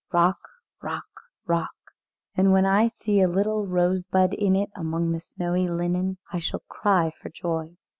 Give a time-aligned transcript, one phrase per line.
[0.11, 0.39] Rock,
[0.81, 1.05] rock,
[1.45, 1.75] rock,
[2.33, 6.63] and when I see a little rosebud in it among the snowy linen, I shall
[6.67, 7.75] cry for joy."